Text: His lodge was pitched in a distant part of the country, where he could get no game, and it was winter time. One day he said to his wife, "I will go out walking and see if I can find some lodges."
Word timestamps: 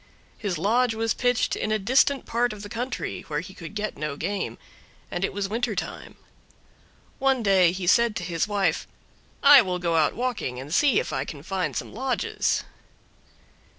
His 0.39 0.57
lodge 0.57 0.95
was 0.95 1.13
pitched 1.13 1.55
in 1.55 1.71
a 1.71 1.77
distant 1.77 2.25
part 2.25 2.53
of 2.53 2.63
the 2.63 2.69
country, 2.69 3.21
where 3.27 3.41
he 3.41 3.53
could 3.53 3.75
get 3.75 3.99
no 3.99 4.15
game, 4.15 4.57
and 5.11 5.23
it 5.23 5.31
was 5.31 5.47
winter 5.47 5.75
time. 5.75 6.15
One 7.19 7.43
day 7.43 7.71
he 7.71 7.85
said 7.85 8.15
to 8.15 8.23
his 8.23 8.47
wife, 8.47 8.87
"I 9.43 9.61
will 9.61 9.77
go 9.77 9.97
out 9.97 10.15
walking 10.15 10.59
and 10.59 10.73
see 10.73 10.99
if 10.99 11.13
I 11.13 11.23
can 11.23 11.43
find 11.43 11.75
some 11.75 11.93
lodges." 11.93 12.63